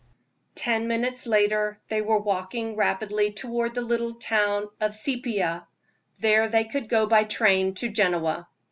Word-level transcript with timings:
Ten 0.55 0.87
minutes 0.87 1.27
later 1.27 1.77
they 1.89 2.01
were 2.01 2.17
walking 2.17 2.75
rapidly 2.75 3.31
toward 3.33 3.75
the 3.75 3.83
little 3.83 4.15
town 4.15 4.67
of 4.79 4.95
Seipia: 4.95 5.67
there 6.19 6.49
they 6.49 6.63
could 6.63 6.89
go 6.89 7.05
by 7.05 7.23
train 7.23 7.75
to 7.75 7.87
Genoa. 7.89 8.47